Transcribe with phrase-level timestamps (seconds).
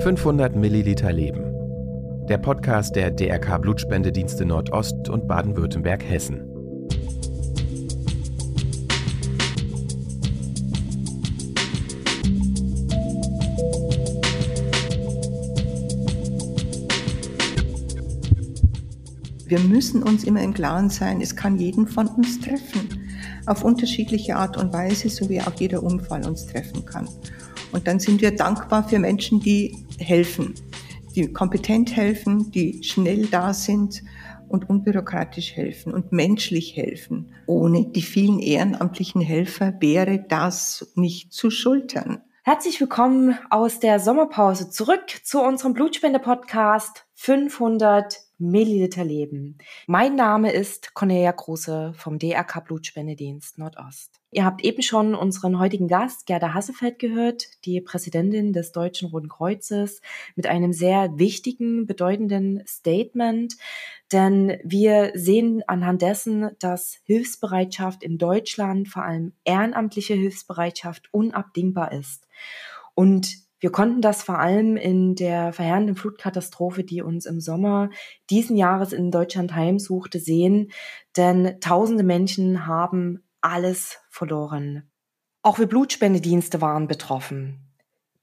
[0.00, 2.26] 500 Milliliter Leben.
[2.28, 6.42] Der Podcast der DRK Blutspendedienste Nordost und Baden-Württemberg Hessen.
[19.46, 22.88] Wir müssen uns immer im Klaren sein, es kann jeden von uns treffen.
[23.46, 27.08] Auf unterschiedliche Art und Weise, so wie auch jeder Unfall uns treffen kann.
[27.72, 30.54] Und dann sind wir dankbar für Menschen, die helfen,
[31.14, 34.02] die kompetent helfen, die schnell da sind
[34.48, 37.32] und unbürokratisch helfen und menschlich helfen.
[37.46, 42.22] Ohne die vielen ehrenamtlichen Helfer wäre das nicht zu schultern.
[42.44, 49.58] Herzlich willkommen aus der Sommerpause zurück zu unserem Blutspende-Podcast 500 Milliliter Leben.
[49.88, 54.20] Mein Name ist Cornelia Kruse vom DRK Blutspendedienst Nordost.
[54.36, 59.30] Ihr habt eben schon unseren heutigen Gast Gerda Hassefeld gehört, die Präsidentin des Deutschen Roten
[59.30, 60.02] Kreuzes,
[60.34, 63.56] mit einem sehr wichtigen, bedeutenden Statement.
[64.12, 72.28] Denn wir sehen anhand dessen, dass Hilfsbereitschaft in Deutschland, vor allem ehrenamtliche Hilfsbereitschaft, unabdingbar ist.
[72.94, 77.88] Und wir konnten das vor allem in der verheerenden Flutkatastrophe, die uns im Sommer
[78.28, 80.72] diesen Jahres in Deutschland heimsuchte, sehen,
[81.16, 84.90] denn tausende Menschen haben alles verloren.
[85.42, 87.66] Auch wir Blutspendedienste waren betroffen.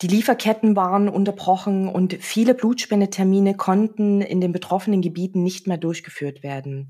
[0.02, 6.44] Die Lieferketten waren unterbrochen und viele Blutspendetermine konnten in den betroffenen Gebieten nicht mehr durchgeführt
[6.44, 6.89] werden.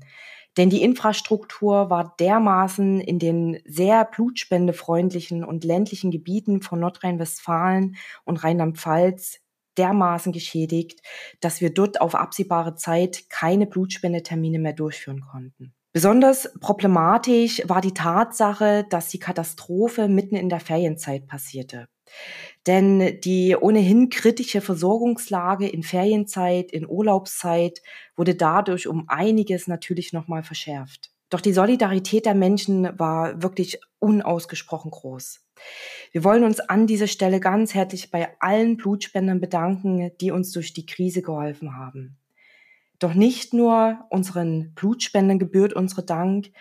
[0.56, 8.42] Denn die Infrastruktur war dermaßen in den sehr blutspendefreundlichen und ländlichen Gebieten von Nordrhein-Westfalen und
[8.42, 9.40] Rheinland-Pfalz
[9.78, 11.00] dermaßen geschädigt,
[11.40, 15.74] dass wir dort auf absehbare Zeit keine Blutspendetermine mehr durchführen konnten.
[15.94, 21.86] Besonders problematisch war die Tatsache, dass die Katastrophe mitten in der Ferienzeit passierte.
[22.66, 27.80] Denn die ohnehin kritische Versorgungslage in Ferienzeit, in Urlaubszeit
[28.16, 31.12] wurde dadurch um einiges natürlich nochmal verschärft.
[31.30, 35.42] Doch die Solidarität der Menschen war wirklich unausgesprochen groß.
[36.10, 40.72] Wir wollen uns an dieser Stelle ganz herzlich bei allen Blutspendern bedanken, die uns durch
[40.72, 42.18] die Krise geholfen haben.
[43.04, 46.52] Doch nicht nur unseren Blutspendern gebührt unsere Dank,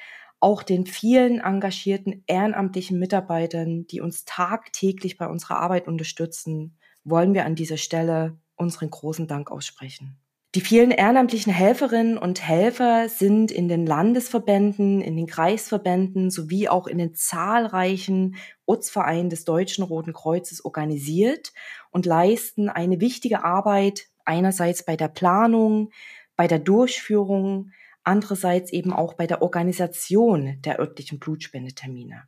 [0.41, 7.45] auch den vielen engagierten ehrenamtlichen Mitarbeitern, die uns tagtäglich bei unserer Arbeit unterstützen, wollen wir
[7.45, 10.17] an dieser Stelle unseren großen Dank aussprechen.
[10.53, 16.87] Die vielen ehrenamtlichen Helferinnen und Helfer sind in den Landesverbänden, in den Kreisverbänden sowie auch
[16.87, 21.53] in den zahlreichen Ortsvereinen des Deutschen Roten Kreuzes organisiert
[21.89, 25.89] und leisten eine wichtige Arbeit einerseits bei der Planung,
[26.35, 27.71] bei der Durchführung,
[28.03, 32.23] andererseits eben auch bei der Organisation der örtlichen Blutspendetermine.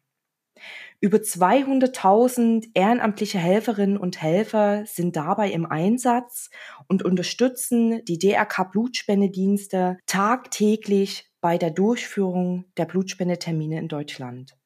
[1.02, 6.50] Über 200.000 ehrenamtliche Helferinnen und Helfer sind dabei im Einsatz
[6.88, 14.58] und unterstützen die DRK Blutspendedienste tagtäglich bei der Durchführung der Blutspendetermine in Deutschland.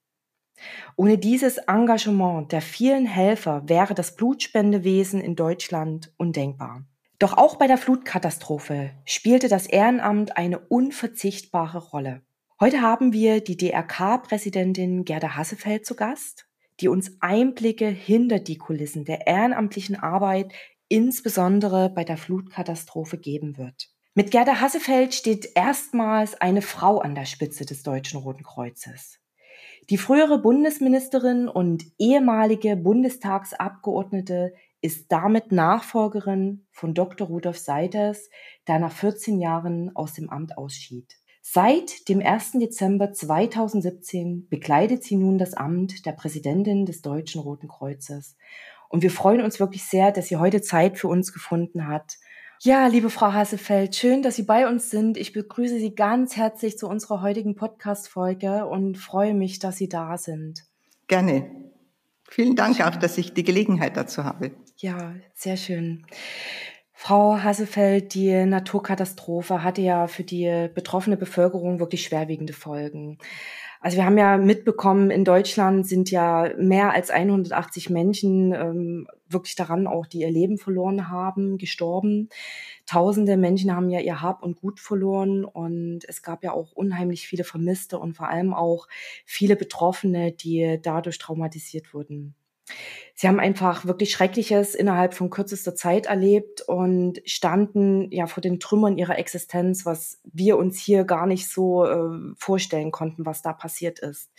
[0.95, 6.85] Ohne dieses Engagement der vielen Helfer wäre das Blutspendewesen in Deutschland undenkbar.
[7.19, 12.21] Doch auch bei der Flutkatastrophe spielte das Ehrenamt eine unverzichtbare Rolle.
[12.61, 16.47] Heute haben wir die DRK-Präsidentin Gerda Hassefeld zu Gast,
[16.79, 20.53] die uns Einblicke hinter die Kulissen der ehrenamtlichen Arbeit,
[20.87, 23.89] insbesondere bei der Flutkatastrophe, geben wird.
[24.13, 29.19] Mit Gerda Hassefeld steht erstmals eine Frau an der Spitze des Deutschen Roten Kreuzes.
[29.89, 37.27] Die frühere Bundesministerin und ehemalige Bundestagsabgeordnete ist damit Nachfolgerin von Dr.
[37.27, 38.29] Rudolf Seiters,
[38.67, 41.17] der nach 14 Jahren aus dem Amt ausschied.
[41.41, 42.53] Seit dem 1.
[42.53, 48.37] Dezember 2017 begleitet sie nun das Amt der Präsidentin des Deutschen Roten Kreuzes.
[48.87, 52.17] Und wir freuen uns wirklich sehr, dass sie heute Zeit für uns gefunden hat.
[52.61, 55.15] Ja, liebe Frau Hassefeld, schön, dass Sie bei uns sind.
[55.15, 60.17] Ich begrüße Sie ganz herzlich zu unserer heutigen Podcast-Folge und freue mich, dass Sie da
[60.17, 60.65] sind.
[61.07, 61.49] Gerne.
[62.29, 64.51] Vielen Dank auch, dass ich die Gelegenheit dazu habe.
[64.81, 66.05] Ja, sehr schön.
[66.93, 73.17] Frau Hassefeld, die Naturkatastrophe hatte ja für die betroffene Bevölkerung wirklich schwerwiegende Folgen.
[73.81, 79.55] Also wir haben ja mitbekommen, in Deutschland sind ja mehr als 180 Menschen ähm, wirklich
[79.55, 82.29] daran auch, die ihr Leben verloren haben, gestorben.
[82.85, 87.27] Tausende Menschen haben ja ihr Hab und Gut verloren und es gab ja auch unheimlich
[87.27, 88.87] viele Vermisste und vor allem auch
[89.25, 92.35] viele Betroffene, die dadurch traumatisiert wurden.
[93.15, 98.61] Sie haben einfach wirklich Schreckliches innerhalb von kürzester Zeit erlebt und standen ja vor den
[98.61, 103.51] Trümmern ihrer Existenz, was wir uns hier gar nicht so äh, vorstellen konnten, was da
[103.51, 104.31] passiert ist.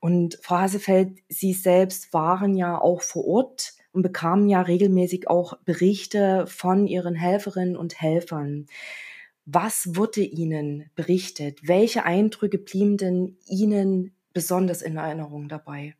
[0.00, 5.54] Und Frau Hasefeld, Sie selbst waren ja auch vor Ort und bekamen ja regelmäßig auch
[5.64, 8.66] Berichte von ihren Helferinnen und Helfern.
[9.46, 11.60] Was wurde Ihnen berichtet?
[11.66, 15.94] Welche Eindrücke blieben denn Ihnen besonders in Erinnerung dabei?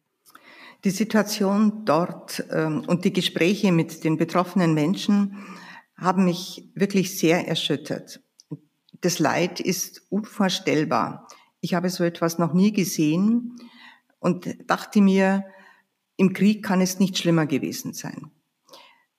[0.84, 5.38] Die Situation dort ähm, und die Gespräche mit den betroffenen Menschen
[5.96, 8.20] haben mich wirklich sehr erschüttert.
[9.00, 11.26] Das Leid ist unvorstellbar.
[11.60, 13.56] Ich habe so etwas noch nie gesehen
[14.19, 15.44] und dachte mir,
[16.16, 18.30] im Krieg kann es nicht schlimmer gewesen sein.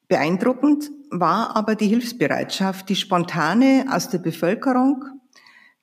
[0.07, 5.03] Beeindruckend war aber die Hilfsbereitschaft, die spontane aus der Bevölkerung,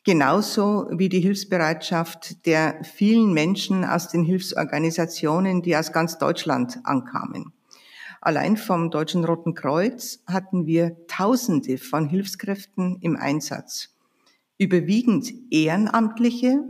[0.05, 7.53] genauso wie die Hilfsbereitschaft der vielen Menschen aus den Hilfsorganisationen, die aus ganz Deutschland ankamen.
[8.21, 13.97] Allein vom Deutschen Roten Kreuz hatten wir Tausende von Hilfskräften im Einsatz.
[14.59, 16.63] Überwiegend Ehrenamtliche,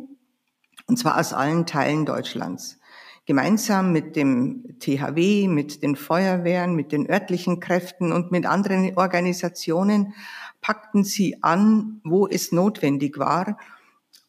[0.86, 2.78] und zwar aus allen Teilen Deutschlands.
[3.26, 10.14] Gemeinsam mit dem THW, mit den Feuerwehren, mit den örtlichen Kräften und mit anderen Organisationen
[10.62, 13.58] packten sie an, wo es notwendig war,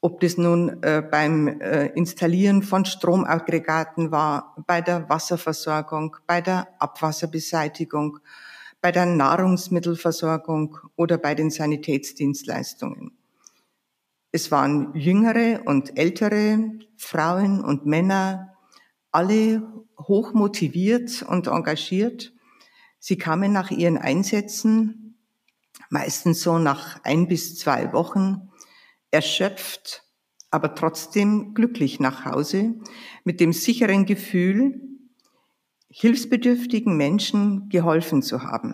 [0.01, 6.67] ob das nun äh, beim äh, Installieren von Stromaggregaten war, bei der Wasserversorgung, bei der
[6.79, 8.19] Abwasserbeseitigung,
[8.81, 13.17] bei der Nahrungsmittelversorgung oder bei den Sanitätsdienstleistungen.
[14.33, 18.57] Es waren jüngere und ältere Frauen und Männer,
[19.11, 19.61] alle
[19.97, 22.33] hoch motiviert und engagiert.
[22.99, 25.02] Sie kamen nach ihren Einsätzen
[25.93, 28.49] meistens so nach ein bis zwei Wochen,
[29.11, 30.03] erschöpft,
[30.49, 32.73] aber trotzdem glücklich nach Hause,
[33.23, 34.81] mit dem sicheren Gefühl,
[35.89, 38.73] hilfsbedürftigen Menschen geholfen zu haben.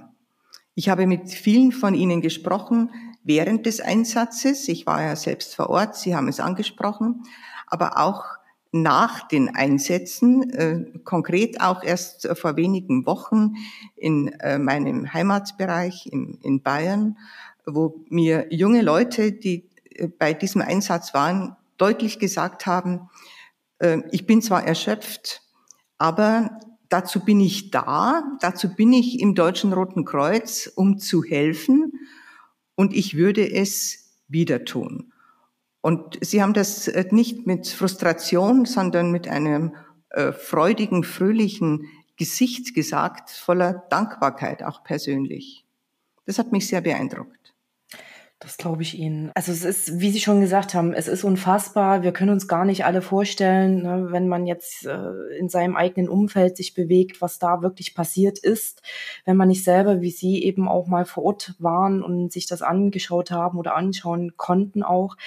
[0.75, 2.89] Ich habe mit vielen von ihnen gesprochen
[3.25, 4.69] während des Einsatzes.
[4.69, 7.23] Ich war ja selbst vor Ort, Sie haben es angesprochen,
[7.67, 8.38] aber auch
[8.71, 13.55] nach den Einsätzen, äh, konkret auch erst äh, vor wenigen Wochen
[13.95, 17.17] in äh, meinem Heimatbereich in, in Bayern,
[17.65, 23.09] wo mir junge Leute, die äh, bei diesem Einsatz waren, deutlich gesagt haben,
[23.79, 25.41] äh, ich bin zwar erschöpft,
[25.97, 31.93] aber dazu bin ich da, dazu bin ich im Deutschen Roten Kreuz, um zu helfen
[32.75, 35.11] und ich würde es wieder tun.
[35.81, 39.75] Und sie haben das äh, nicht mit Frustration, sondern mit einem
[40.09, 41.87] äh, freudigen, fröhlichen
[42.17, 45.65] Gesicht gesagt, voller Dankbarkeit auch persönlich.
[46.25, 47.38] Das hat mich sehr beeindruckt.
[48.41, 49.31] Das glaube ich Ihnen.
[49.35, 52.03] Also es ist, wie Sie schon gesagt haben, es ist unfassbar.
[52.03, 56.07] Wir können uns gar nicht alle vorstellen, ne, wenn man jetzt äh, in seinem eigenen
[56.07, 58.81] Umfeld sich bewegt, was da wirklich passiert ist,
[59.25, 62.61] wenn man nicht selber, wie Sie eben auch mal vor Ort waren und sich das
[62.61, 65.17] angeschaut haben oder anschauen konnten auch.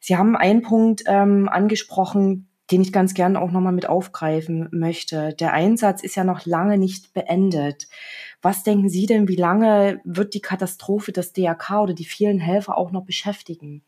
[0.00, 5.34] Sie haben einen Punkt ähm, angesprochen, den ich ganz gerne auch nochmal mit aufgreifen möchte.
[5.38, 7.86] Der Einsatz ist ja noch lange nicht beendet.
[8.42, 12.76] Was denken Sie denn, wie lange wird die Katastrophe das DRK oder die vielen Helfer
[12.76, 13.82] auch noch beschäftigen?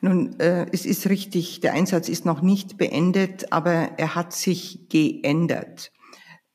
[0.00, 4.88] Nun, äh, es ist richtig, der Einsatz ist noch nicht beendet, aber er hat sich
[4.88, 5.92] geändert.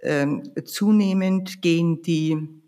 [0.02, 2.63] Ähm, zunehmend gehen die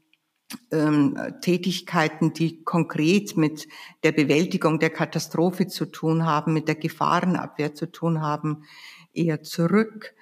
[0.71, 3.67] ähm, Tätigkeiten, die konkret mit
[4.03, 8.63] der Bewältigung der Katastrophe zu tun haben, mit der Gefahrenabwehr zu tun haben,
[9.13, 10.13] eher zurück.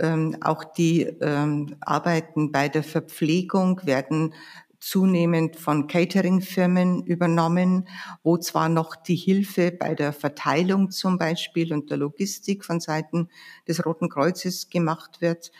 [0.00, 4.34] Ähm, auch die ähm, Arbeiten bei der Verpflegung werden
[4.82, 7.88] zunehmend von Catering-Firmen übernommen,
[8.24, 13.28] wo zwar noch die Hilfe bei der Verteilung zum Beispiel und der Logistik von Seiten
[13.68, 15.52] des Roten Kreuzes gemacht wird.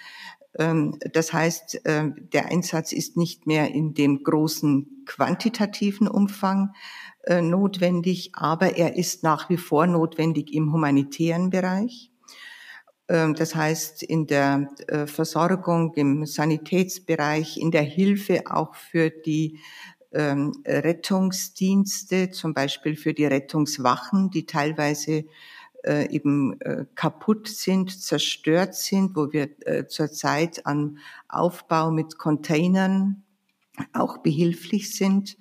[0.59, 6.75] Ähm, das heißt, der Einsatz ist nicht mehr in dem großen quantitativen Umfang
[7.25, 12.11] äh, notwendig, aber er ist nach wie vor notwendig im humanitären Bereich.
[13.09, 19.61] Ähm, das heißt, in der äh, Versorgung, im Sanitätsbereich, in der Hilfe auch für die
[20.13, 25.25] ähm, Rettungsdienste, zum Beispiel für die Rettungswachen, die teilweise
[25.85, 29.51] äh, eben äh, kaputt sind, zerstört sind, wo wir
[29.89, 30.99] zurzeit am
[31.29, 33.23] Aufbau mit Containern
[33.93, 35.37] auch behilflich sind.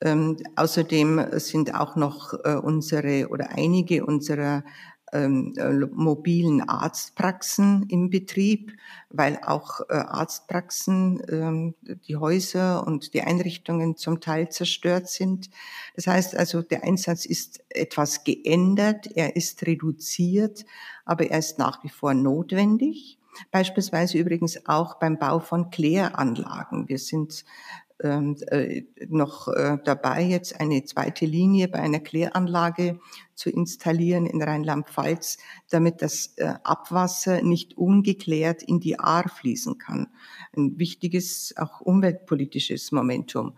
[0.00, 4.64] Ähm, außerdem sind auch noch unsere oder einige unserer
[5.12, 8.72] ähm, äh, mobilen Arztpraxen im Betrieb,
[9.08, 11.74] weil auch äh, Arztpraxen, ähm,
[12.06, 15.50] die Häuser und die Einrichtungen zum Teil zerstört sind.
[15.96, 20.64] Das heißt also, der Einsatz ist etwas geändert, er ist reduziert,
[21.04, 23.18] aber er ist nach wie vor notwendig.
[23.50, 26.88] Beispielsweise übrigens auch beim Bau von Kläranlagen.
[26.88, 27.44] Wir sind
[28.02, 32.98] äh, noch äh, dabei, jetzt eine zweite Linie bei einer Kläranlage
[33.34, 35.36] zu installieren in Rheinland-Pfalz,
[35.68, 40.08] damit das äh, Abwasser nicht ungeklärt in die Ahr fließen kann.
[40.56, 43.52] Ein wichtiges, auch umweltpolitisches Momentum.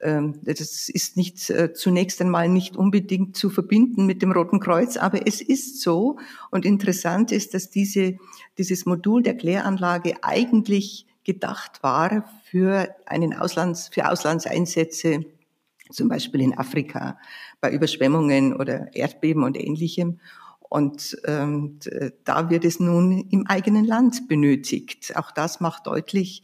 [0.00, 5.26] Ähm, das ist nicht zunächst einmal nicht unbedingt zu verbinden mit dem Roten Kreuz, aber
[5.26, 6.18] es ist so.
[6.50, 8.16] Und interessant ist, dass diese,
[8.56, 15.24] dieses Modul der Kläranlage eigentlich gedacht war für einen Auslands, für Auslandseinsätze,
[15.90, 17.18] zum Beispiel in Afrika,
[17.60, 20.20] bei Überschwemmungen oder Erdbeben und ähnlichem.
[20.60, 21.78] Und ähm,
[22.24, 25.14] da wird es nun im eigenen Land benötigt.
[25.16, 26.42] Auch das macht deutlich,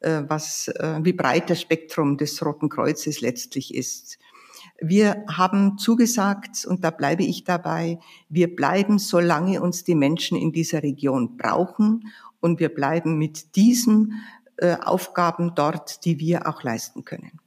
[0.00, 4.18] äh, was, äh, wie breit das Spektrum des Roten Kreuzes letztlich ist.
[4.82, 10.52] Wir haben zugesagt, und da bleibe ich dabei, wir bleiben, solange uns die Menschen in
[10.52, 12.04] dieser Region brauchen
[12.40, 14.22] und wir bleiben mit diesen
[14.56, 17.40] äh, Aufgaben dort, die wir auch leisten können.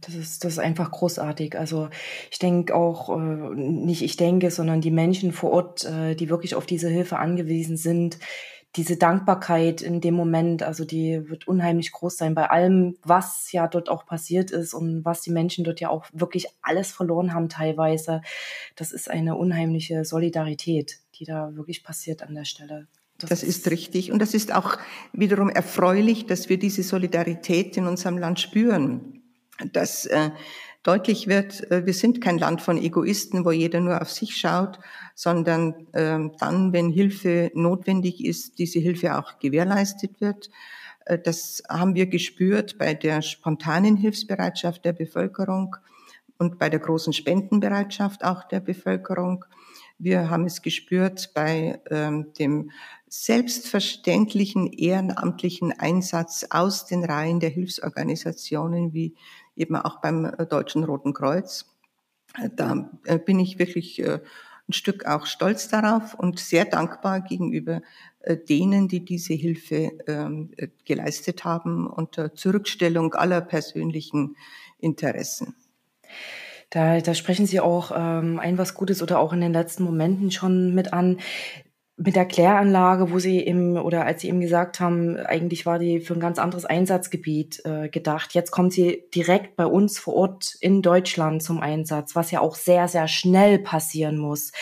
[0.00, 1.58] Das ist, das ist einfach großartig.
[1.58, 1.90] Also
[2.30, 6.54] ich denke auch, äh, nicht ich denke, sondern die Menschen vor Ort, äh, die wirklich
[6.54, 8.18] auf diese Hilfe angewiesen sind,
[8.76, 13.68] diese Dankbarkeit in dem Moment, also die wird unheimlich groß sein bei allem, was ja
[13.68, 17.48] dort auch passiert ist und was die Menschen dort ja auch wirklich alles verloren haben
[17.48, 18.20] teilweise.
[18.76, 22.86] Das ist eine unheimliche Solidarität, die da wirklich passiert an der Stelle.
[23.18, 24.12] Das, das ist richtig.
[24.12, 24.78] Und das ist auch
[25.12, 29.22] wiederum erfreulich, dass wir diese Solidarität in unserem Land spüren.
[29.72, 30.30] Dass äh,
[30.82, 34.78] deutlich wird, äh, wir sind kein Land von Egoisten, wo jeder nur auf sich schaut,
[35.14, 40.50] sondern äh, dann, wenn Hilfe notwendig ist, diese Hilfe auch gewährleistet wird.
[41.06, 45.74] Äh, das haben wir gespürt bei der spontanen Hilfsbereitschaft der Bevölkerung
[46.38, 49.44] und bei der großen Spendenbereitschaft auch der Bevölkerung.
[49.98, 52.70] Wir haben es gespürt bei ähm, dem
[53.08, 59.14] selbstverständlichen ehrenamtlichen Einsatz aus den Reihen der Hilfsorganisationen, wie
[59.56, 61.66] eben auch beim äh, Deutschen Roten Kreuz.
[62.56, 64.20] Da äh, bin ich wirklich äh,
[64.68, 67.82] ein Stück auch stolz darauf und sehr dankbar gegenüber
[68.48, 70.50] denen, die diese Hilfe ähm,
[70.84, 74.36] geleistet haben unter Zurückstellung aller persönlichen
[74.80, 75.54] Interessen.
[76.70, 80.32] Da, da sprechen Sie auch ähm, ein was Gutes oder auch in den letzten Momenten
[80.32, 81.18] schon mit an
[81.98, 86.00] mit der Kläranlage, wo sie eben, oder als sie eben gesagt haben, eigentlich war die
[86.00, 88.34] für ein ganz anderes Einsatzgebiet äh, gedacht.
[88.34, 92.54] Jetzt kommt sie direkt bei uns vor Ort in Deutschland zum Einsatz, was ja auch
[92.54, 94.52] sehr, sehr schnell passieren muss.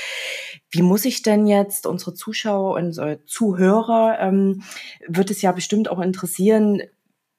[0.70, 4.62] Wie muss ich denn jetzt unsere Zuschauer und Zuhörer, ähm,
[5.08, 6.82] wird es ja bestimmt auch interessieren,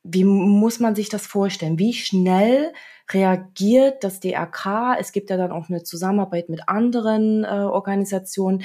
[0.03, 1.79] wie muss man sich das vorstellen?
[1.79, 2.73] Wie schnell
[3.11, 4.97] reagiert das DRK?
[4.99, 8.63] Es gibt ja dann auch eine Zusammenarbeit mit anderen äh, Organisationen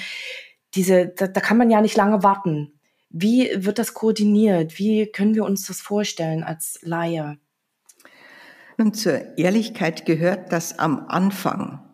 [0.74, 2.80] diese, da, da kann man ja nicht lange warten.
[3.08, 4.78] Wie wird das koordiniert?
[4.78, 7.38] Wie können wir uns das vorstellen als Laie?
[8.78, 11.84] Nun, zur Ehrlichkeit gehört, dass am Anfang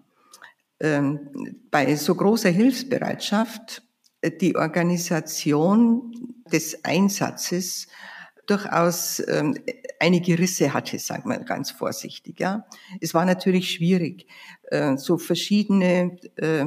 [0.79, 3.83] ähm, bei so großer Hilfsbereitschaft
[4.21, 6.13] äh, die Organisation
[6.53, 7.89] des Einsatzes
[8.47, 9.57] durchaus ähm,
[9.99, 12.41] einige Risse hatte, sagen wir ganz vorsichtig.
[12.41, 12.67] Ja,
[13.01, 14.27] es war natürlich schwierig,
[14.71, 16.65] äh, so verschiedene äh,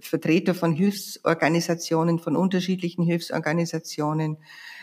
[0.00, 4.38] Vertreter von Hilfsorganisationen, von unterschiedlichen Hilfsorganisationen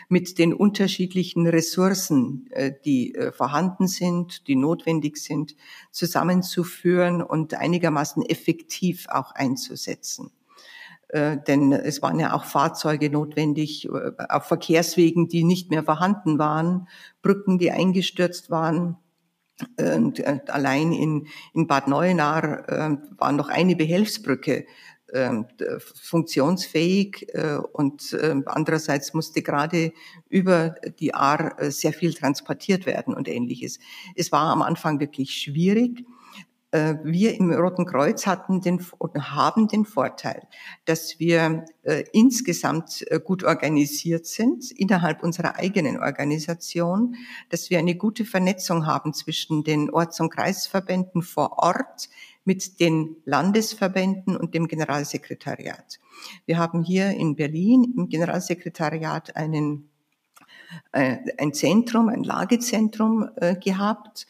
[0.08, 5.56] mit den unterschiedlichen Ressourcen, äh, die äh, vorhanden sind, die notwendig sind,
[5.90, 10.30] zusammenzuführen und einigermaßen effektiv auch einzusetzen.
[11.08, 16.38] Äh, denn es waren ja auch Fahrzeuge notwendig äh, auf Verkehrswegen, die nicht mehr vorhanden
[16.38, 16.88] waren,
[17.22, 18.96] Brücken, die eingestürzt waren.
[19.78, 24.66] Und äh, allein in, in Bad Neuenahr war noch eine Behelfsbrücke
[25.08, 25.30] äh,
[25.78, 28.14] funktionsfähig äh, und
[28.46, 29.92] andererseits musste gerade
[30.28, 33.78] über die Ahr sehr viel transportiert werden und ähnliches.
[34.16, 36.04] Es war am Anfang wirklich schwierig.
[36.76, 38.84] Äh, wir im Roten Kreuz hatten den,
[39.18, 40.46] haben den Vorteil,
[40.84, 47.14] dass wir äh, insgesamt äh, gut organisiert sind innerhalb unserer eigenen Organisation,
[47.48, 52.10] dass wir eine gute Vernetzung haben zwischen den Orts- und Kreisverbänden vor Ort
[52.44, 55.98] mit den Landesverbänden und dem Generalsekretariat.
[56.44, 59.88] Wir haben hier in Berlin im Generalsekretariat einen,
[60.92, 64.26] äh, ein Zentrum, ein Lagezentrum äh, gehabt,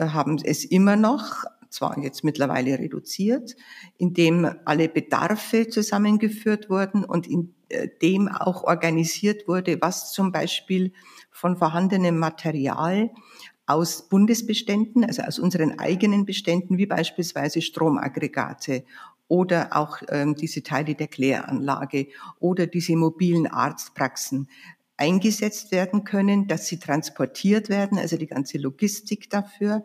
[0.00, 3.56] haben es immer noch, zwar jetzt mittlerweile reduziert,
[3.96, 10.32] in dem alle Bedarfe zusammengeführt wurden und in äh, dem auch organisiert wurde, was zum
[10.32, 10.92] Beispiel
[11.30, 13.10] von vorhandenem Material
[13.66, 18.84] aus Bundesbeständen, also aus unseren eigenen Beständen, wie beispielsweise Stromaggregate
[19.28, 22.08] oder auch ähm, diese Teile der Kläranlage
[22.40, 24.48] oder diese mobilen Arztpraxen
[24.96, 29.84] eingesetzt werden können, dass sie transportiert werden, also die ganze Logistik dafür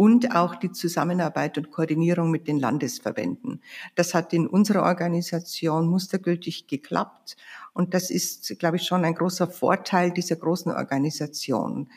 [0.00, 3.60] und auch die Zusammenarbeit und Koordinierung mit den Landesverbänden.
[3.96, 7.36] Das hat in unserer Organisation mustergültig geklappt
[7.74, 11.90] und das ist, glaube ich, schon ein großer Vorteil dieser großen Organisation.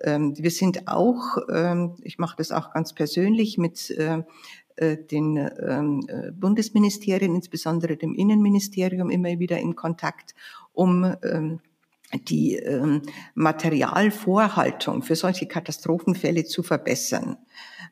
[0.00, 4.22] Ähm, wir sind auch, ähm, ich mache das auch ganz persönlich mit äh,
[4.76, 10.34] äh, den ähm, äh, Bundesministerien, insbesondere dem Innenministerium, immer wieder in Kontakt,
[10.72, 11.04] um
[12.18, 13.02] die ähm,
[13.34, 17.36] Materialvorhaltung für solche Katastrophenfälle zu verbessern.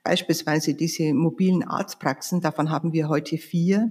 [0.03, 3.91] Beispielsweise diese mobilen Arztpraxen, davon haben wir heute vier.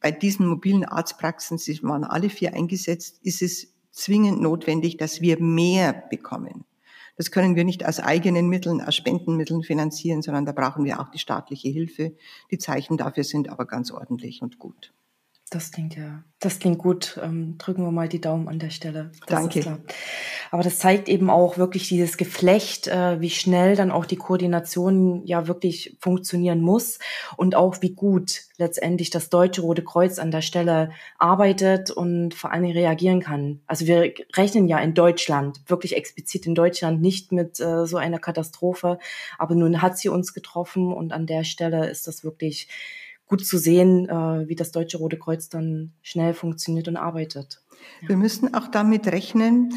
[0.00, 5.40] Bei diesen mobilen Arztpraxen, sie waren alle vier eingesetzt, ist es zwingend notwendig, dass wir
[5.40, 6.64] mehr bekommen.
[7.16, 11.10] Das können wir nicht aus eigenen Mitteln, aus Spendenmitteln finanzieren, sondern da brauchen wir auch
[11.10, 12.16] die staatliche Hilfe.
[12.50, 14.94] Die Zeichen dafür sind aber ganz ordentlich und gut.
[15.50, 17.18] Das klingt ja, das klingt gut.
[17.20, 19.10] Ähm, drücken wir mal die Daumen an der Stelle.
[19.26, 19.80] Danke.
[20.52, 25.26] Aber das zeigt eben auch wirklich dieses Geflecht, äh, wie schnell dann auch die Koordination
[25.26, 27.00] ja wirklich funktionieren muss
[27.36, 32.52] und auch wie gut letztendlich das Deutsche Rote Kreuz an der Stelle arbeitet und vor
[32.52, 33.60] allem reagieren kann.
[33.66, 38.20] Also wir rechnen ja in Deutschland, wirklich explizit in Deutschland, nicht mit äh, so einer
[38.20, 39.00] Katastrophe.
[39.36, 42.68] Aber nun hat sie uns getroffen und an der Stelle ist das wirklich
[43.30, 47.62] gut zu sehen, äh, wie das Deutsche Rote Kreuz dann schnell funktioniert und arbeitet.
[48.02, 48.08] Ja.
[48.10, 49.72] Wir müssen auch damit rechnen,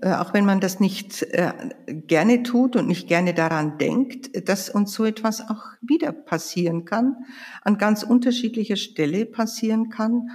[0.00, 1.52] äh, auch wenn man das nicht äh,
[1.86, 7.16] gerne tut und nicht gerne daran denkt, dass uns so etwas auch wieder passieren kann,
[7.62, 10.30] an ganz unterschiedlicher Stelle passieren kann.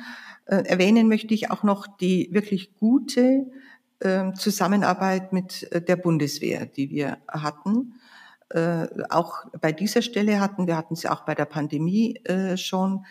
[0.46, 3.48] Äh, erwähnen möchte ich auch noch die wirklich gute
[4.02, 7.96] äh, Zusammenarbeit mit äh, der Bundeswehr, die wir hatten
[8.54, 13.06] äh, auch bei dieser Stelle hatten, wir hatten sie auch bei der Pandemie äh, schon,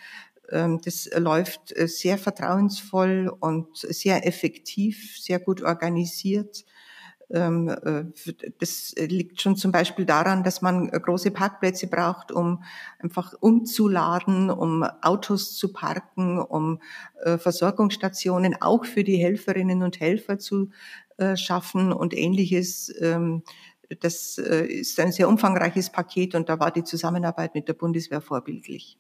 [0.51, 6.65] ähm, das läuft äh, sehr vertrauensvoll und sehr effektiv, sehr gut organisiert.
[7.33, 8.05] Ähm, äh,
[8.59, 12.65] das liegt schon zum Beispiel daran, dass man große Parkplätze braucht, um
[12.99, 16.81] einfach umzuladen, um Autos zu parken, um
[17.23, 20.71] äh, Versorgungsstationen auch für die Helferinnen und Helfer zu
[21.35, 22.91] schaffen und ähnliches.
[22.99, 23.43] Ähm,
[24.01, 28.21] das äh, ist ein sehr umfangreiches Paket und da war die Zusammenarbeit mit der Bundeswehr
[28.21, 28.99] vorbildlich.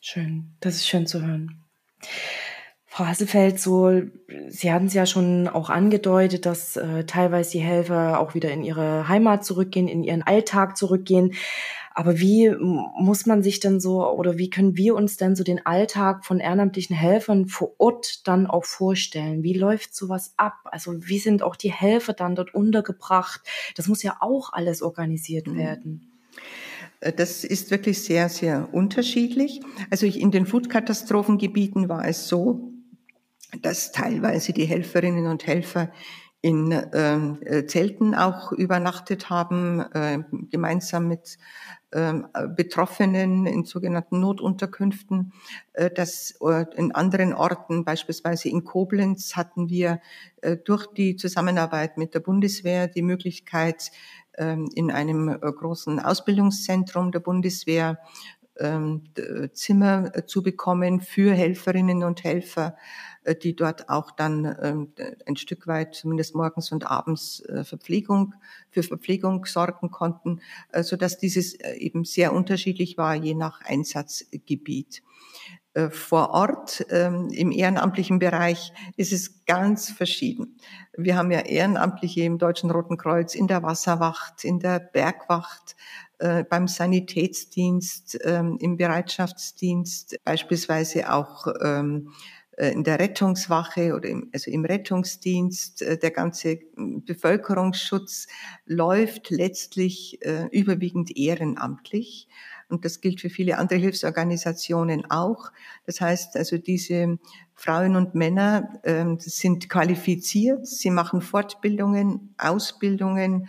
[0.00, 1.64] Schön, das ist schön zu hören.
[2.86, 4.02] Frau Hassefeld, so,
[4.48, 8.64] Sie hatten es ja schon auch angedeutet, dass äh, teilweise die Helfer auch wieder in
[8.64, 11.34] ihre Heimat zurückgehen, in ihren Alltag zurückgehen.
[11.98, 15.66] Aber wie muss man sich denn so oder wie können wir uns denn so den
[15.66, 19.42] Alltag von ehrenamtlichen Helfern vor Ort dann auch vorstellen?
[19.42, 20.54] Wie läuft sowas ab?
[20.66, 23.40] Also wie sind auch die Helfer dann dort untergebracht?
[23.74, 25.56] Das muss ja auch alles organisiert mhm.
[25.56, 26.12] werden.
[27.00, 29.60] Äh, das ist wirklich sehr, sehr unterschiedlich.
[29.90, 32.74] Also in den Flutkatastrophengebieten war es so,
[33.60, 35.90] dass teilweise die Helferinnen und Helfer
[36.40, 41.36] in ähm, äh, Zelten auch übernachtet haben, äh, gemeinsam mit
[41.90, 45.32] Betroffenen in sogenannten Notunterkünften.
[45.72, 50.00] Äh, das äh, in anderen Orten, beispielsweise in Koblenz, hatten wir
[50.42, 53.90] äh, durch die Zusammenarbeit mit der Bundeswehr die Möglichkeit,
[54.36, 58.06] ähm, in einem großen Ausbildungszentrum der Bundeswehr ähm,
[59.52, 62.76] Zimmer zu bekommen für Helferinnen und Helfer,
[63.28, 64.92] äh, die dort auch dann ähm,
[65.26, 68.34] ein Stück weit, zumindest morgens und abends, äh, Verpflegung,
[68.70, 70.40] für Verpflegung sorgen konnten,
[70.72, 75.02] äh, so dass dieses eben sehr unterschiedlich war, je nach Einsatzgebiet.
[75.90, 80.58] Vor Ort ähm, im ehrenamtlichen Bereich ist es ganz verschieden.
[80.96, 85.76] Wir haben ja Ehrenamtliche im Deutschen Roten Kreuz, in der Wasserwacht, in der Bergwacht,
[86.18, 91.46] beim Sanitätsdienst, ähm, im Bereitschaftsdienst, beispielsweise auch
[92.58, 98.26] äh, in der Rettungswache oder im, also im Rettungsdienst, äh, der ganze hm, Bevölkerungsschutz
[98.66, 102.26] läuft letztlich äh, überwiegend ehrenamtlich.
[102.68, 105.52] Und das gilt für viele andere Hilfsorganisationen auch.
[105.86, 107.18] Das heißt also, diese
[107.54, 113.48] Frauen und Männer äh, sind qualifiziert, sie machen Fortbildungen, Ausbildungen,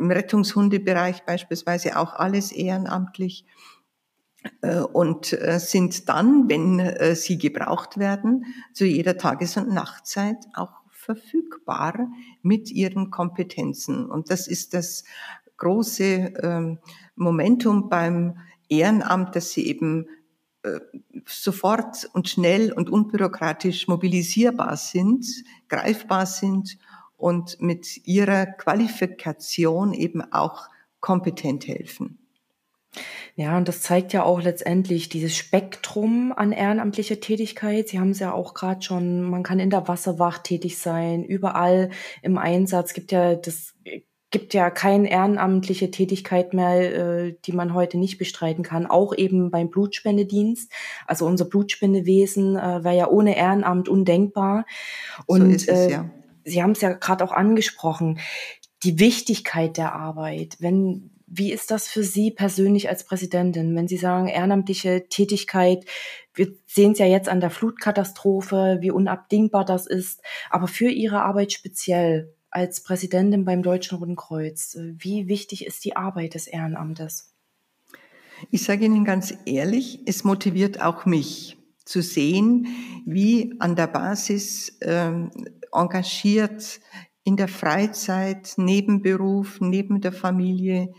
[0.00, 3.44] im Rettungshundebereich beispielsweise auch alles ehrenamtlich.
[4.62, 10.38] Äh, und äh, sind dann, wenn äh, sie gebraucht werden, zu jeder Tages- und Nachtzeit
[10.54, 12.08] auch verfügbar
[12.42, 14.06] mit ihren Kompetenzen.
[14.06, 15.04] Und das ist das
[15.56, 16.78] große ähm,
[17.16, 20.06] Momentum beim Ehrenamt, dass sie eben
[21.24, 25.26] sofort und schnell und unbürokratisch mobilisierbar sind,
[25.70, 26.76] greifbar sind
[27.20, 30.68] und mit ihrer Qualifikation eben auch
[31.00, 32.18] kompetent helfen.
[33.36, 37.88] Ja, und das zeigt ja auch letztendlich dieses Spektrum an ehrenamtlicher Tätigkeit.
[37.88, 41.90] Sie haben es ja auch gerade schon, man kann in der Wasserwacht tätig sein, überall
[42.22, 42.92] im Einsatz.
[42.92, 43.74] Gibt ja das
[44.30, 48.86] gibt ja keine ehrenamtliche Tätigkeit mehr, äh, die man heute nicht bestreiten kann.
[48.86, 50.70] Auch eben beim Blutspendedienst.
[51.06, 54.66] Also unser Blutspendewesen äh, wäre ja ohne Ehrenamt undenkbar.
[55.26, 56.10] Und so ist es, äh, ja.
[56.44, 58.18] Sie haben es ja gerade auch angesprochen,
[58.82, 60.56] die Wichtigkeit der Arbeit.
[60.58, 65.84] Wenn wie ist das für Sie persönlich als Präsidentin, wenn Sie sagen, ehrenamtliche Tätigkeit,
[66.34, 71.22] wir sehen es ja jetzt an der Flutkatastrophe, wie unabdingbar das ist, aber für Ihre
[71.22, 77.32] Arbeit speziell als Präsidentin beim Deutschen Roten Kreuz, wie wichtig ist die Arbeit des Ehrenamtes?
[78.50, 82.66] Ich sage Ihnen ganz ehrlich, es motiviert auch mich zu sehen,
[83.06, 85.12] wie an der Basis äh,
[85.72, 86.80] engagiert
[87.24, 90.92] in der Freizeit, neben Beruf, neben der Familie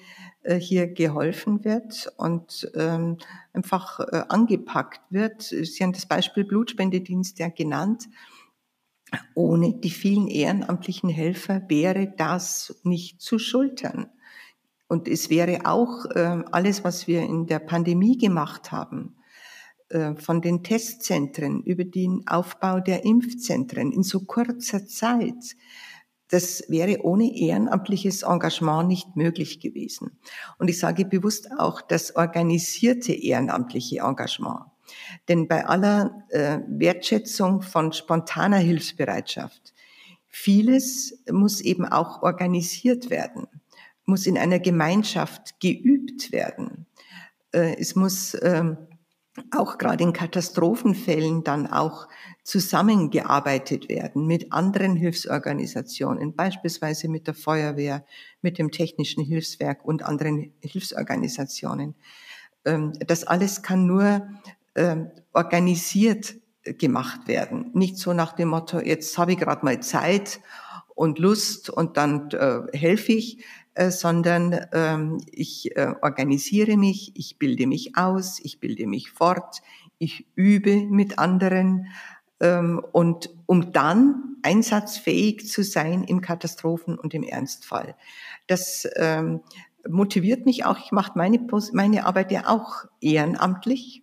[0.43, 3.17] äh, hier geholfen wird und ähm,
[3.53, 5.41] einfach äh, angepackt wird.
[5.41, 8.07] Sie haben das Beispiel Blutspendedienst ja genannt.
[9.35, 14.09] Ohne die vielen ehrenamtlichen Helfer wäre das nicht zu schultern.
[14.87, 19.15] Und es wäre auch äh, alles, was wir in der Pandemie gemacht haben,
[20.17, 25.55] von den Testzentren über den Aufbau der Impfzentren in so kurzer Zeit,
[26.31, 30.17] das wäre ohne ehrenamtliches Engagement nicht möglich gewesen.
[30.57, 34.61] Und ich sage bewusst auch das organisierte ehrenamtliche Engagement.
[35.27, 39.73] Denn bei aller äh, Wertschätzung von spontaner Hilfsbereitschaft,
[40.27, 43.47] vieles muss eben auch organisiert werden,
[44.05, 46.87] muss in einer Gemeinschaft geübt werden.
[47.51, 48.77] Äh, es muss ähm,
[49.51, 52.07] auch gerade in Katastrophenfällen dann auch
[52.43, 58.05] zusammengearbeitet werden mit anderen Hilfsorganisationen, beispielsweise mit der Feuerwehr,
[58.41, 61.95] mit dem Technischen Hilfswerk und anderen Hilfsorganisationen.
[62.65, 64.27] Ähm, das alles kann nur
[64.75, 67.71] ähm, organisiert gemacht werden.
[67.73, 70.41] Nicht so nach dem Motto, jetzt habe ich gerade mal Zeit
[70.93, 73.43] und Lust und dann äh, helfe ich, äh,
[73.75, 79.61] sondern ähm, ich äh, organisiere mich, ich bilde mich aus, ich bilde mich fort,
[79.97, 81.87] ich übe mit anderen
[82.41, 87.95] ähm, und um dann einsatzfähig zu sein im Katastrophen- und im Ernstfall.
[88.47, 89.41] Das ähm,
[89.87, 90.77] motiviert mich auch.
[90.77, 91.39] Ich mache meine,
[91.73, 94.01] meine Arbeit ja auch ehrenamtlich.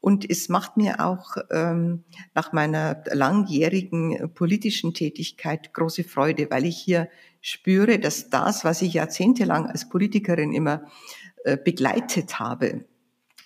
[0.00, 2.02] Und es macht mir auch ähm,
[2.34, 7.08] nach meiner langjährigen politischen Tätigkeit große Freude, weil ich hier
[7.42, 10.84] spüre, dass das, was ich jahrzehntelang als Politikerin immer
[11.44, 12.86] äh, begleitet habe,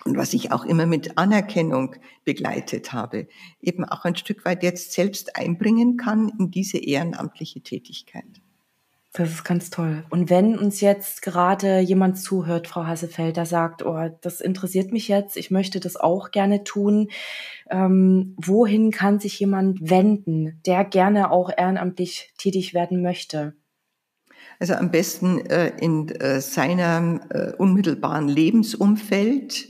[0.05, 3.27] und was ich auch immer mit Anerkennung begleitet habe,
[3.61, 8.23] eben auch ein Stück weit jetzt selbst einbringen kann in diese ehrenamtliche Tätigkeit.
[9.13, 10.05] Das ist ganz toll.
[10.09, 15.07] Und wenn uns jetzt gerade jemand zuhört, Frau Hassefeld, der sagt, oh, das interessiert mich
[15.07, 17.09] jetzt, ich möchte das auch gerne tun,
[17.69, 23.55] ähm, wohin kann sich jemand wenden, der gerne auch ehrenamtlich tätig werden möchte?
[24.59, 29.69] Also am besten äh, in äh, seinem äh, unmittelbaren Lebensumfeld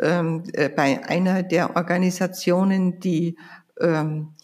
[0.00, 3.38] ähm, äh, bei einer der Organisationen, die
[3.80, 4.34] ähm,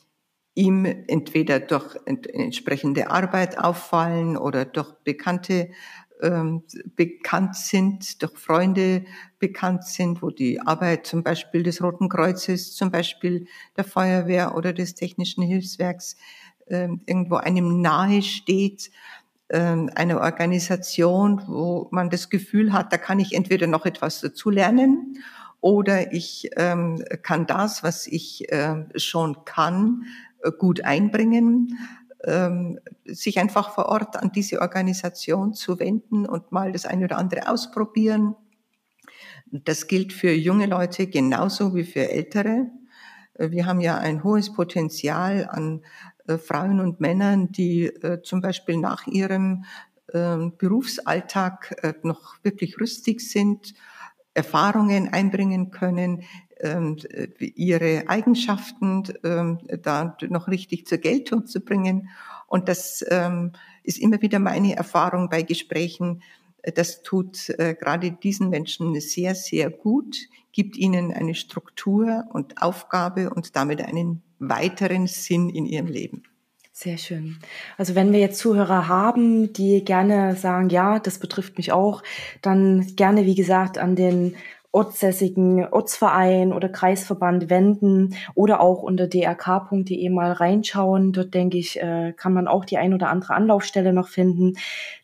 [0.54, 5.70] ihm entweder durch entsprechende Arbeit auffallen oder durch Bekannte
[6.22, 6.62] ähm,
[6.94, 9.04] bekannt sind, durch Freunde
[9.38, 14.72] bekannt sind, wo die Arbeit zum Beispiel des Roten Kreuzes, zum Beispiel der Feuerwehr oder
[14.72, 16.16] des Technischen Hilfswerks
[16.66, 18.90] äh, irgendwo einem nahe steht,
[19.50, 25.18] eine Organisation, wo man das Gefühl hat, da kann ich entweder noch etwas dazu lernen
[25.62, 30.04] oder ich ähm, kann das, was ich äh, schon kann,
[30.42, 31.78] äh, gut einbringen,
[32.24, 37.16] ähm, sich einfach vor Ort an diese Organisation zu wenden und mal das eine oder
[37.16, 38.34] andere ausprobieren.
[39.52, 42.66] Das gilt für junge Leute genauso wie für ältere.
[43.34, 45.84] Äh, wir haben ja ein hohes Potenzial an
[46.26, 49.64] äh, Frauen und Männern, die äh, zum Beispiel nach ihrem
[50.12, 53.74] ähm, Berufsalltag äh, noch wirklich rüstig sind
[54.34, 56.22] Erfahrungen einbringen können,
[56.60, 56.96] ähm,
[57.38, 62.08] ihre Eigenschaften ähm, da noch richtig zur Geltung zu bringen.
[62.46, 63.02] Und das
[63.82, 66.22] ist immer wieder meine Erfahrung bei Gesprächen.
[66.74, 70.16] Das tut gerade diesen Menschen sehr, sehr gut,
[70.52, 76.24] gibt ihnen eine Struktur und Aufgabe und damit einen weiteren Sinn in ihrem Leben.
[76.74, 77.38] Sehr schön.
[77.76, 82.02] Also wenn wir jetzt Zuhörer haben, die gerne sagen, ja, das betrifft mich auch,
[82.40, 84.36] dann gerne, wie gesagt, an den
[84.72, 91.12] ortsässigen Ortsverein oder Kreisverband wenden oder auch unter drk.de mal reinschauen.
[91.12, 94.54] Dort denke ich, äh, kann man auch die ein oder andere Anlaufstelle noch finden.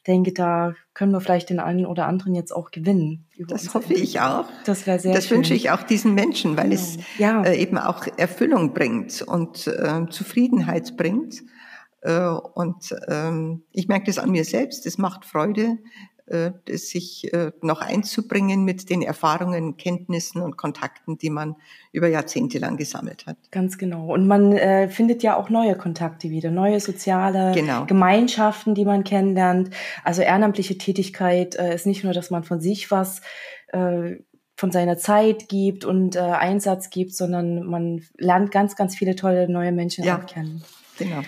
[0.07, 3.27] Denke, da können wir vielleicht den einen oder anderen jetzt auch gewinnen.
[3.47, 4.47] Das hoffe ich auch.
[4.65, 5.37] Das wäre sehr Das schön.
[5.39, 6.75] wünsche ich auch diesen Menschen, weil Genau.
[6.81, 7.43] es Ja.
[7.43, 11.43] äh, eben auch Erfüllung bringt und äh, Zufriedenheit bringt.
[12.55, 14.87] Und ähm, ich merke das an mir selbst.
[14.87, 15.79] Es macht Freude,
[16.71, 21.57] sich äh, noch einzubringen mit den Erfahrungen, Kenntnissen und Kontakten, die man
[21.93, 23.37] über Jahrzehnte lang gesammelt hat.
[23.51, 24.13] Ganz genau.
[24.13, 27.87] Und man äh, findet ja auch neue Kontakte wieder, neue soziale Genau.
[27.87, 29.71] Gemeinschaften, die man kennenlernt.
[30.05, 33.21] Also ehrenamtliche Tätigkeit äh, ist nicht nur, dass man von sich was
[33.69, 34.17] äh,
[34.57, 39.49] von seiner Zeit gibt und äh, Einsatz gibt, sondern man lernt ganz, ganz viele tolle
[39.49, 40.19] neue Menschen Ja.
[40.19, 40.63] auch kennen.
[40.99, 41.21] Genau.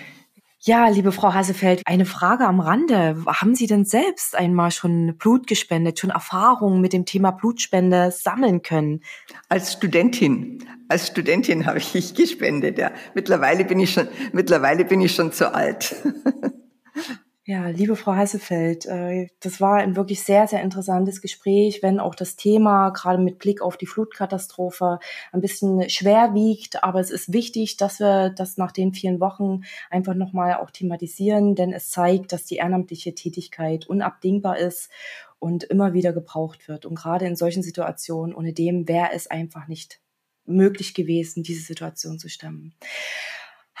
[0.63, 3.17] Ja, liebe Frau Hasefeld, eine Frage am Rande.
[3.25, 8.61] Haben Sie denn selbst einmal schon Blut gespendet, schon Erfahrungen mit dem Thema Blutspende sammeln
[8.61, 9.01] können?
[9.49, 12.77] Als Studentin, als Studentin habe ich gespendet.
[12.77, 12.91] Ja.
[13.15, 15.95] Mittlerweile bin ich schon, mittlerweile bin ich schon zu alt.
[17.51, 22.15] Ja, liebe Frau Hassefeld, äh, das war ein wirklich sehr, sehr interessantes Gespräch, wenn auch
[22.15, 24.99] das Thema gerade mit Blick auf die Flutkatastrophe
[25.33, 26.81] ein bisschen schwer wiegt.
[26.85, 31.53] Aber es ist wichtig, dass wir das nach den vielen Wochen einfach nochmal auch thematisieren,
[31.55, 34.89] denn es zeigt, dass die ehrenamtliche Tätigkeit unabdingbar ist
[35.39, 36.85] und immer wieder gebraucht wird.
[36.85, 39.99] Und gerade in solchen Situationen, ohne dem wäre es einfach nicht
[40.45, 42.75] möglich gewesen, diese Situation zu stemmen.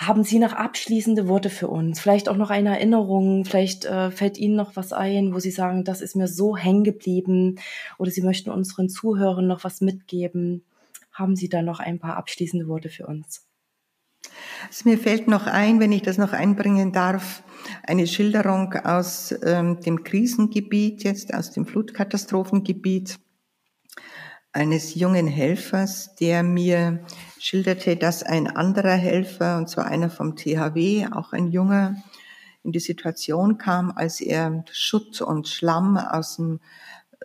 [0.01, 1.99] Haben Sie noch abschließende Worte für uns?
[1.99, 3.45] Vielleicht auch noch eine Erinnerung?
[3.45, 6.83] Vielleicht äh, fällt Ihnen noch was ein, wo Sie sagen, das ist mir so hängen
[6.83, 7.59] geblieben?
[7.99, 10.65] Oder Sie möchten unseren Zuhörern noch was mitgeben?
[11.11, 13.45] Haben Sie da noch ein paar abschließende Worte für uns?
[14.67, 17.43] Also mir fällt noch ein, wenn ich das noch einbringen darf,
[17.83, 23.19] eine Schilderung aus ähm, dem Krisengebiet, jetzt aus dem Flutkatastrophengebiet
[24.53, 27.05] eines jungen Helfers, der mir
[27.39, 31.95] schilderte, dass ein anderer Helfer, und zwar einer vom THW, auch ein junger,
[32.63, 36.59] in die Situation kam, als er Schutt und Schlamm aus dem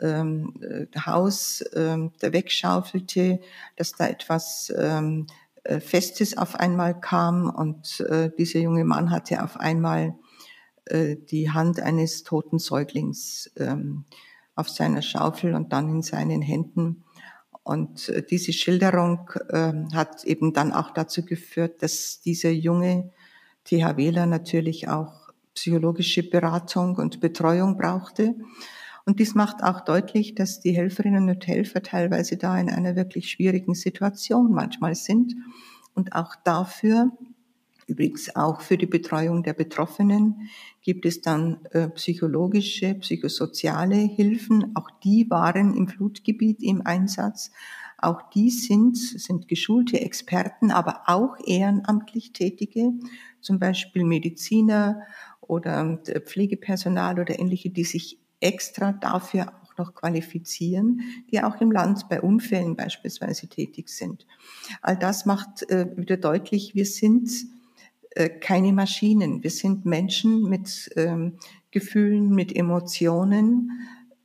[0.01, 3.41] ähm, äh, Haus ähm, wegschaufelte,
[3.77, 5.27] dass da etwas ähm,
[5.65, 10.15] äh, Festes auf einmal kam und äh, dieser junge Mann hatte auf einmal
[10.87, 14.05] äh, die Hand eines toten Säuglings ähm,
[14.55, 17.05] auf seiner Schaufel und dann in seinen Händen.
[17.66, 23.11] Und äh, diese Schilderung äh, hat eben dann auch dazu geführt, dass dieser junge
[23.64, 28.37] THWler natürlich auch psychologische Beratung und Betreuung brauchte.
[29.05, 33.33] Und dies macht auch deutlich, dass die Helferinnen und Helfer teilweise da in einer wirklich
[33.33, 35.35] schwierigen Situation manchmal sind.
[35.92, 37.11] Und auch dafür,
[37.87, 40.49] übrigens auch für die Betreuung der Betroffenen,
[40.83, 44.72] gibt es dann äh, psychologische, psychosoziale Hilfen.
[44.75, 47.51] Auch die waren im Flutgebiet im Einsatz.
[47.99, 52.92] Auch die sind, sind geschulte Experten, aber auch ehrenamtlich Tätige,
[53.40, 55.03] zum Beispiel Mediziner
[55.40, 61.72] oder äh, Pflegepersonal oder ähnliche, die sich extra dafür auch noch qualifizieren, die auch im
[61.72, 64.27] Land bei Unfällen beispielsweise tätig sind.
[64.83, 67.56] All das macht äh, wieder deutlich, wir sind
[68.16, 69.42] äh, keine Maschinen.
[69.42, 71.38] Wir sind Menschen mit ähm,
[71.70, 73.70] Gefühlen, mit Emotionen.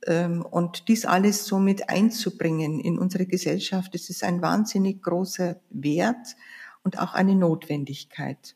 [0.06, 5.60] Ähm, und dies alles so mit einzubringen in unsere Gesellschaft, das ist ein wahnsinnig großer
[5.68, 6.36] Wert
[6.82, 8.54] und auch eine Notwendigkeit.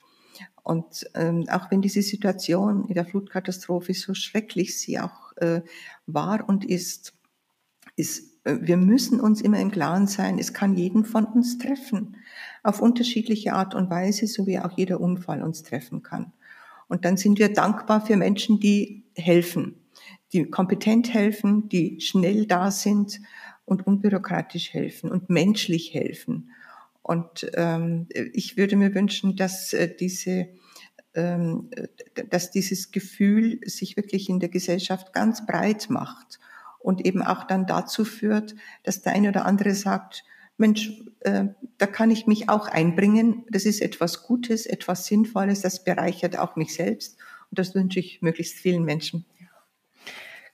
[0.63, 5.61] Und ähm, auch wenn diese Situation in der Flutkatastrophe so schrecklich sie auch äh,
[6.07, 7.13] war und ist,
[7.95, 12.17] ist, äh, wir müssen uns immer im Klaren sein, es kann jeden von uns treffen,
[12.67, 16.33] auf unterschiedliche Art und Weise, so wie auch jeder Unfall uns treffen kann.
[16.89, 19.77] Und dann sind wir dankbar für Menschen, die helfen,
[20.33, 23.21] die kompetent helfen, die schnell da sind
[23.65, 26.51] und unbürokratisch helfen und menschlich helfen.
[27.03, 30.49] Und ähm, ich würde mir wünschen, dass äh, diese
[31.15, 31.71] ähm,
[32.29, 36.39] dass dieses Gefühl sich wirklich in der Gesellschaft ganz breit macht
[36.79, 40.25] und eben auch dann dazu führt, dass der eine oder andere sagt,
[40.59, 41.47] Mensch, äh,
[41.79, 43.45] da kann ich mich auch einbringen.
[43.51, 47.19] Das ist etwas Gutes, etwas Sinnvolles, das bereichert auch mich selbst.
[47.51, 49.25] Und das wünsche ich möglichst vielen Menschen.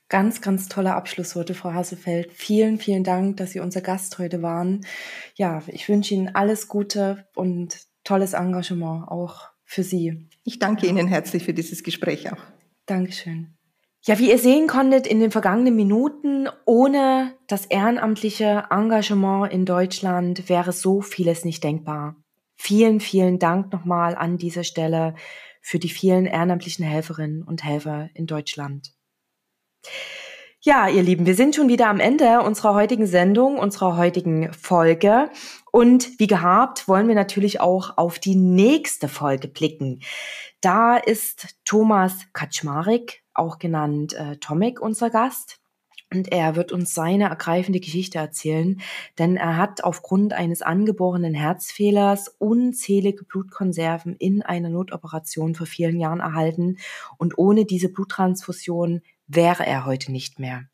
[0.09, 2.31] Ganz, ganz tolle Abschlussworte, Frau Hassefeld.
[2.33, 4.85] Vielen, vielen Dank, dass Sie unser Gast heute waren.
[5.35, 10.27] Ja, ich wünsche Ihnen alles Gute und tolles Engagement auch für Sie.
[10.43, 12.43] Ich danke Ihnen herzlich für dieses Gespräch auch.
[12.85, 13.52] Dankeschön.
[14.05, 20.49] Ja, wie ihr sehen konntet in den vergangenen Minuten, ohne das ehrenamtliche Engagement in Deutschland
[20.49, 22.17] wäre so vieles nicht denkbar.
[22.57, 25.15] Vielen, vielen Dank nochmal an dieser Stelle
[25.61, 28.91] für die vielen ehrenamtlichen Helferinnen und Helfer in Deutschland.
[30.59, 35.29] Ja, ihr Lieben, wir sind schon wieder am Ende unserer heutigen Sendung, unserer heutigen Folge.
[35.71, 40.01] Und wie gehabt, wollen wir natürlich auch auf die nächste Folge blicken.
[40.59, 45.59] Da ist Thomas Kaczmarek, auch genannt äh, Tomek, unser Gast.
[46.13, 48.79] Und er wird uns seine ergreifende Geschichte erzählen,
[49.17, 56.19] denn er hat aufgrund eines angeborenen Herzfehlers unzählige Blutkonserven in einer Notoperation vor vielen Jahren
[56.19, 56.77] erhalten.
[57.17, 60.65] Und ohne diese Bluttransfusion wäre er heute nicht mehr.